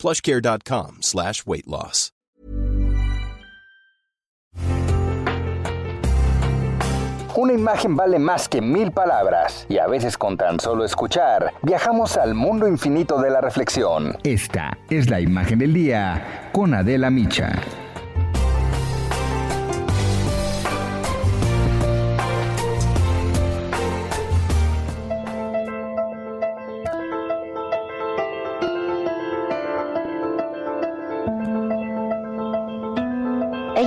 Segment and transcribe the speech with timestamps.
[0.00, 2.12] plushcare.com slash weight loss.
[7.36, 12.18] Una imagen vale más que mil palabras y a veces con tan solo escuchar viajamos
[12.18, 14.18] al mundo infinito de la reflexión.
[14.24, 17.52] Esta es la imagen del día con Adela Micha.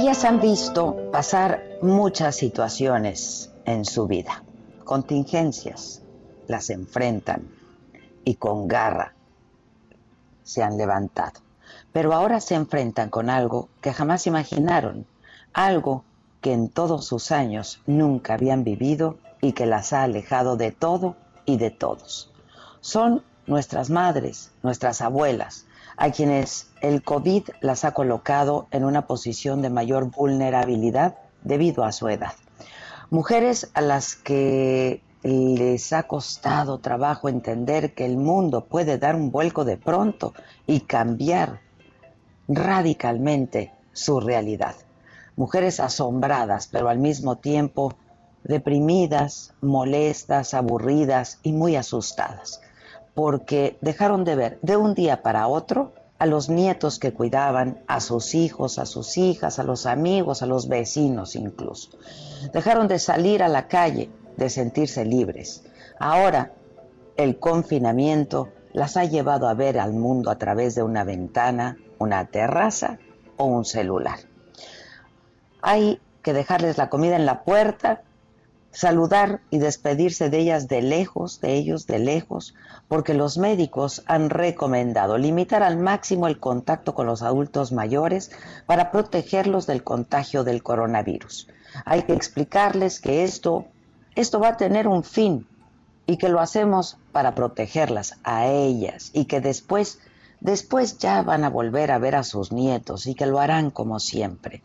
[0.04, 4.44] Ellas han visto pasar muchas situaciones en su vida,
[4.84, 6.02] contingencias,
[6.46, 7.48] las enfrentan
[8.26, 9.14] y con garra
[10.44, 11.40] se han levantado.
[11.94, 15.06] Pero ahora se enfrentan con algo que jamás imaginaron,
[15.54, 16.04] algo
[16.42, 21.16] que en todos sus años nunca habían vivido y que las ha alejado de todo
[21.46, 22.30] y de todos.
[22.82, 25.66] Son nuestras madres, nuestras abuelas,
[25.98, 31.92] a quienes el COVID las ha colocado en una posición de mayor vulnerabilidad debido a
[31.92, 32.34] su edad.
[33.10, 39.32] Mujeres a las que les ha costado trabajo entender que el mundo puede dar un
[39.32, 40.34] vuelco de pronto
[40.68, 41.62] y cambiar
[42.48, 44.76] radicalmente su realidad.
[45.36, 47.94] Mujeres asombradas, pero al mismo tiempo
[48.44, 52.60] deprimidas, molestas, aburridas y muy asustadas
[53.14, 58.00] porque dejaron de ver de un día para otro a los nietos que cuidaban, a
[58.00, 61.90] sus hijos, a sus hijas, a los amigos, a los vecinos incluso.
[62.54, 65.64] Dejaron de salir a la calle, de sentirse libres.
[66.00, 66.54] Ahora
[67.18, 72.26] el confinamiento las ha llevado a ver al mundo a través de una ventana, una
[72.26, 73.00] terraza
[73.38, 74.20] o un celular.
[75.62, 78.02] Hay que dejarles la comida en la puerta
[78.74, 82.56] saludar y despedirse de ellas de lejos, de ellos de lejos,
[82.88, 88.32] porque los médicos han recomendado limitar al máximo el contacto con los adultos mayores
[88.66, 91.48] para protegerlos del contagio del coronavirus.
[91.86, 93.66] Hay que explicarles que esto,
[94.16, 95.48] esto va a tener un fin
[96.08, 100.00] y que lo hacemos para protegerlas a ellas y que después,
[100.40, 104.00] después ya van a volver a ver a sus nietos y que lo harán como
[104.00, 104.64] siempre.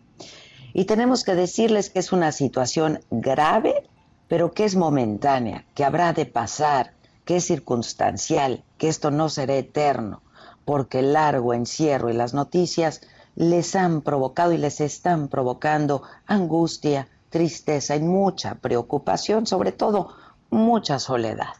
[0.72, 3.87] Y tenemos que decirles que es una situación grave
[4.28, 6.92] pero que es momentánea, que habrá de pasar,
[7.24, 10.22] que es circunstancial, que esto no será eterno,
[10.64, 13.00] porque el largo encierro y las noticias
[13.34, 20.14] les han provocado y les están provocando angustia, tristeza y mucha preocupación, sobre todo
[20.50, 21.54] mucha soledad.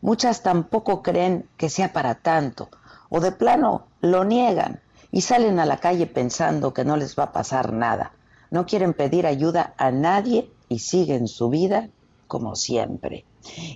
[0.00, 2.70] Muchas tampoco creen que sea para tanto,
[3.10, 4.80] o de plano lo niegan
[5.10, 8.12] y salen a la calle pensando que no les va a pasar nada.
[8.50, 11.90] No quieren pedir ayuda a nadie y siguen su vida
[12.26, 13.26] como siempre.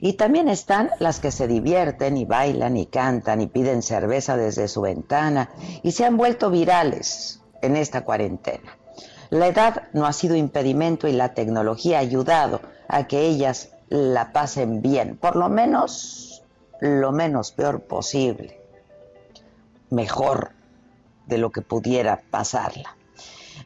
[0.01, 4.69] Y también están las que se divierten y bailan y cantan y piden cerveza desde
[4.69, 5.51] su ventana
[5.83, 8.79] y se han vuelto virales en esta cuarentena.
[9.31, 14.33] La edad no ha sido impedimento y la tecnología ha ayudado a que ellas la
[14.33, 16.45] pasen bien, por lo menos
[16.81, 18.61] lo menos peor posible,
[19.91, 20.53] mejor
[21.27, 22.97] de lo que pudiera pasarla.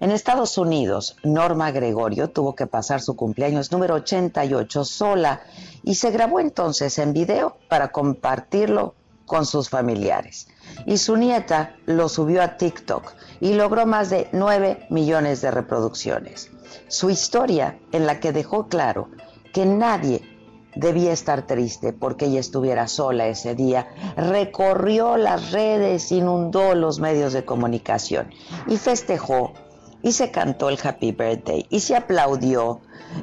[0.01, 5.41] En Estados Unidos, Norma Gregorio tuvo que pasar su cumpleaños número 88 sola
[5.83, 8.95] y se grabó entonces en video para compartirlo
[9.27, 10.47] con sus familiares.
[10.87, 16.51] Y su nieta lo subió a TikTok y logró más de 9 millones de reproducciones.
[16.87, 19.09] Su historia en la que dejó claro
[19.53, 20.23] que nadie
[20.77, 27.33] debía estar triste porque ella estuviera sola ese día, recorrió las redes, inundó los medios
[27.33, 28.31] de comunicación
[28.69, 29.55] y festejó
[30.03, 32.81] y se cantó el Happy Birthday y se aplaudió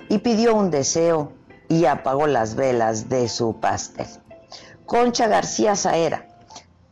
[0.10, 1.32] y pidió un deseo
[1.68, 4.08] y apagó las velas de su pastel.
[4.86, 6.28] Concha García Saera,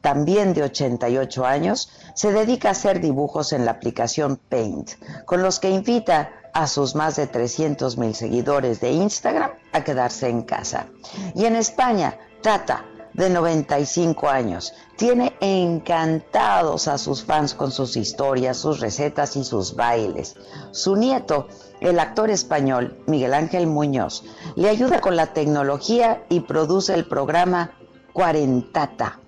[0.02, 4.92] también de 88 años, se dedica a hacer dibujos en la aplicación Paint,
[5.26, 10.30] con los que invita a sus más de 300 mil seguidores de Instagram a quedarse
[10.30, 10.88] en casa.
[11.36, 14.74] Y en España, trata de 95 años.
[14.96, 20.36] Tiene encantados a sus fans con sus historias, sus recetas y sus bailes.
[20.72, 21.48] Su nieto,
[21.82, 24.24] el actor español Miguel Ángel Muñoz,
[24.56, 27.72] le ayuda con la tecnología y produce el programa
[28.14, 29.20] Cuarentata.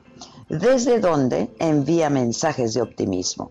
[0.47, 3.49] desde donde envía mensajes de optimismo.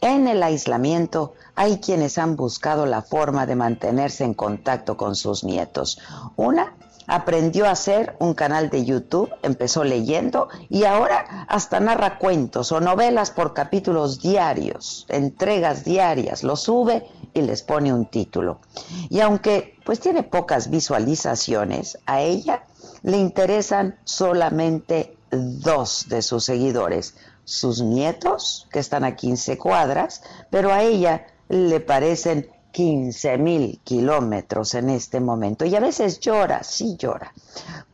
[0.00, 5.42] En el aislamiento hay quienes han buscado la forma de mantenerse en contacto con sus
[5.42, 5.98] nietos.
[6.36, 6.75] Una
[7.06, 12.80] aprendió a hacer un canal de YouTube, empezó leyendo y ahora hasta narra cuentos o
[12.80, 18.60] novelas por capítulos diarios, entregas diarias, lo sube y les pone un título.
[19.08, 22.64] Y aunque pues tiene pocas visualizaciones, a ella
[23.02, 27.14] le interesan solamente dos de sus seguidores,
[27.44, 34.74] sus nietos, que están a 15 cuadras, pero a ella le parecen 15 mil kilómetros
[34.74, 35.64] en este momento.
[35.64, 37.32] Y a veces llora, sí llora,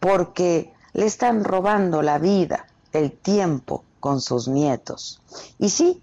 [0.01, 5.21] porque le están robando la vida, el tiempo con sus nietos.
[5.61, 6.03] Y sí,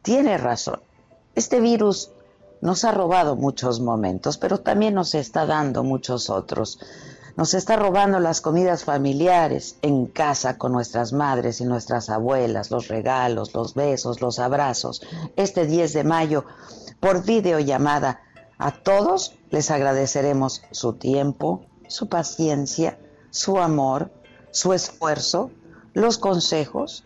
[0.00, 0.80] tiene razón.
[1.34, 2.10] Este virus
[2.62, 6.78] nos ha robado muchos momentos, pero también nos está dando muchos otros.
[7.36, 12.88] Nos está robando las comidas familiares en casa con nuestras madres y nuestras abuelas, los
[12.88, 15.02] regalos, los besos, los abrazos.
[15.36, 16.46] Este 10 de mayo
[17.00, 18.20] por videollamada.
[18.58, 22.98] A todos les agradeceremos su tiempo, su paciencia,
[23.30, 24.10] su amor,
[24.50, 25.50] su esfuerzo,
[25.92, 27.04] los consejos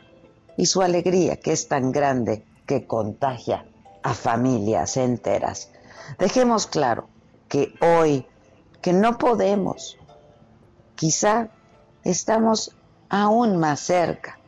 [0.57, 3.67] y su alegría que es tan grande que contagia
[4.03, 5.71] a familias enteras.
[6.19, 7.09] Dejemos claro
[7.49, 8.27] que hoy,
[8.81, 9.99] que no podemos,
[10.95, 11.49] quizá
[12.05, 12.77] estamos
[13.09, 14.39] aún más cerca,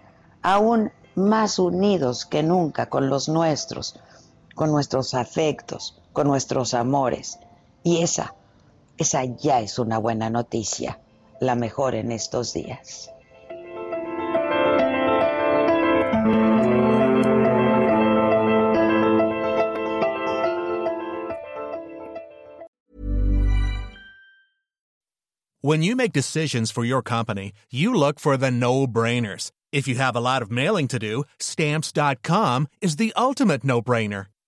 [0.43, 4.01] aún más unidos que nunca con los nuestros,
[4.55, 7.39] con nuestros afectos, con nuestros amores.
[7.83, 8.35] Y esa,
[8.99, 11.01] esa ya es una buena noticia,
[11.41, 13.09] la mejor en estos días.
[25.65, 29.53] When you make decisions for your company, you look for the no-brainers.
[29.71, 34.27] If you have a lot of mailing to do, stamps.com is the ultimate no-brainer.